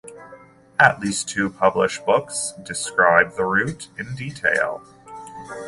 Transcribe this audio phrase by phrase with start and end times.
[0.79, 4.81] At least two published books describe the route in detail.